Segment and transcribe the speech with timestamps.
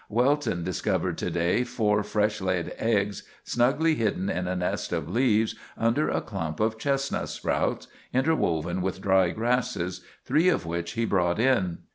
[0.09, 5.53] Welton discovered to day four fresh laid eggs, snugly hidden in a nest of leaves,
[5.77, 11.37] under a clump of chestnut sprouts, interwoven with dry grasses, three of which he brought
[11.39, 11.83] in."